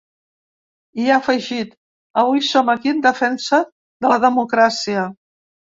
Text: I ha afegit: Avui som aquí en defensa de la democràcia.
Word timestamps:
I 1.03 1.05
ha 1.09 1.17
afegit: 1.17 1.77
Avui 2.23 2.43
som 2.49 2.75
aquí 2.75 2.95
en 2.95 3.07
defensa 3.09 3.63
de 4.07 4.15
la 4.15 4.23
democràcia. 4.29 5.11